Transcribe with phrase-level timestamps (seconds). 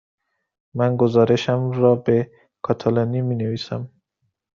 [0.73, 3.89] من گزارشم را به کاتالانی می نویسم.